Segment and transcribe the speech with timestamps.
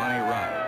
[0.00, 0.59] on a ride.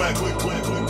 [0.00, 0.89] swag, quick, quick, quick.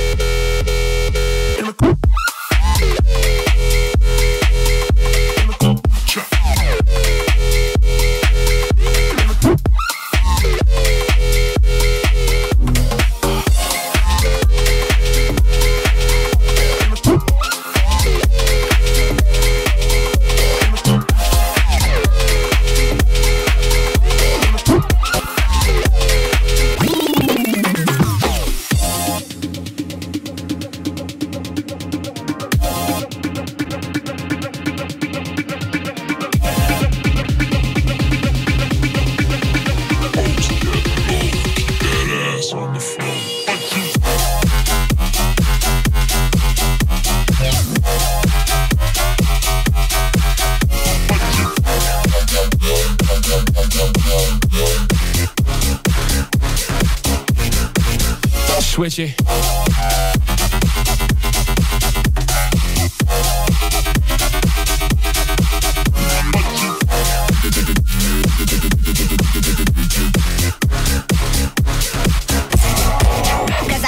[58.81, 59.13] twitchy.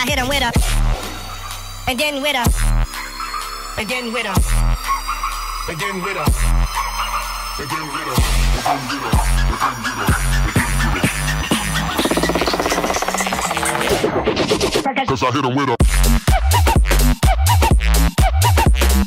[0.06, 0.58] Again with us.
[1.88, 2.56] Again with us.
[3.78, 4.46] Again with us.
[5.70, 6.38] Again with us.
[7.60, 9.33] Again with us.
[14.84, 15.78] Cause I hit him with a.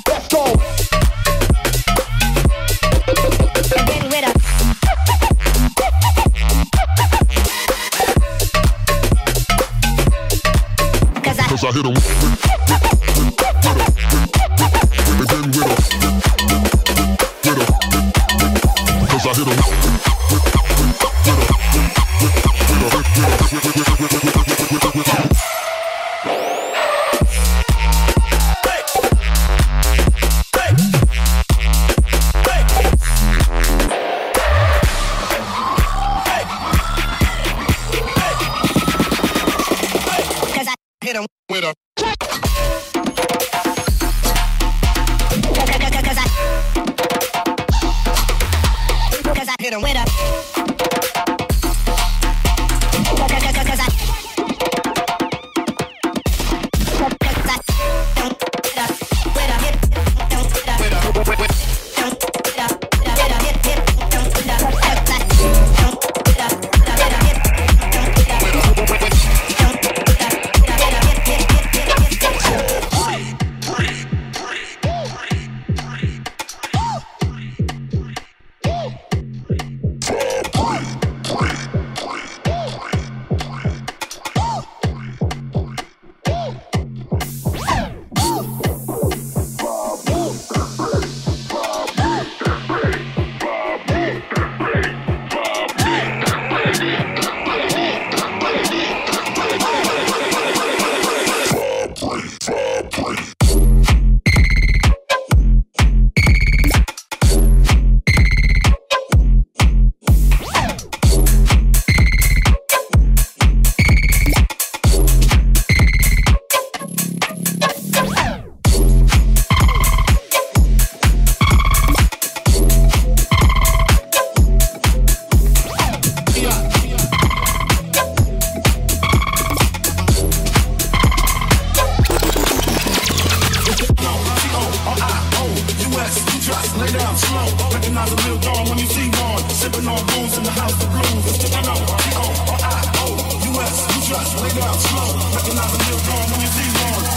[0.09, 0.57] Let's go.
[11.47, 12.46] Cause I hit him with,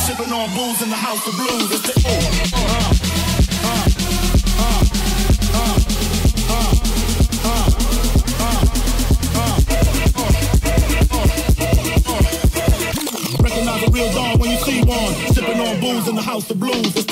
[0.10, 1.72] Sipping on booze in the house of blues.
[1.72, 3.00] It's the uh,
[13.42, 15.14] Recognize a real dawn when you see one.
[15.34, 16.96] Sipping on booze in the house of blues.
[16.96, 17.09] It's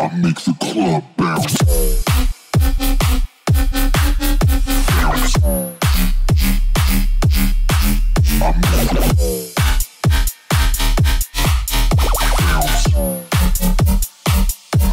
[0.00, 1.56] I make the club bounce.
[4.90, 5.36] Bounce.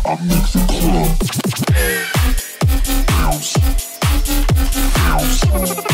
[0.06, 0.16] I
[5.76, 5.87] make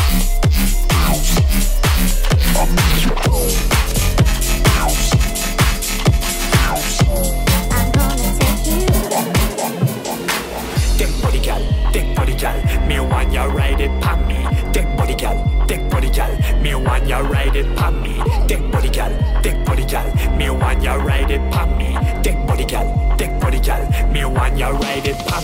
[24.94, 25.42] ないでパン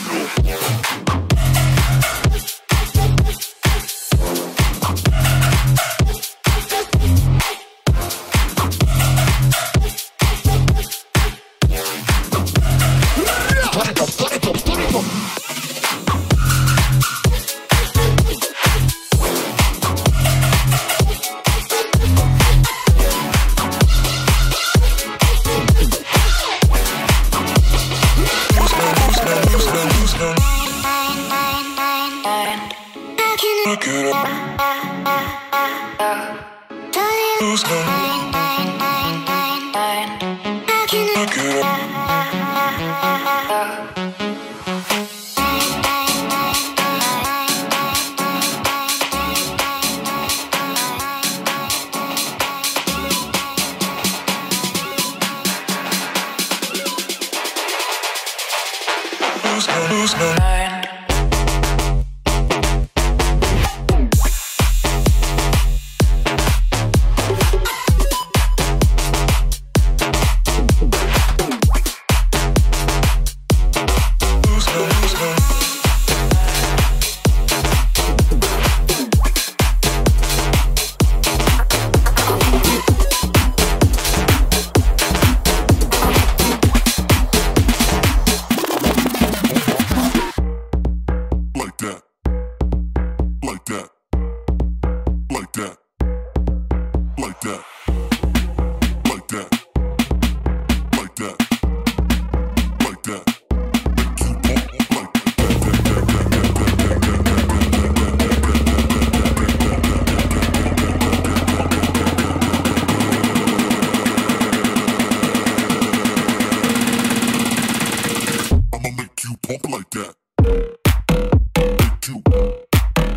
[13.76, 14.25] What the fuck?
[41.26, 41.95] I could.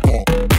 [0.09, 0.58] Rock.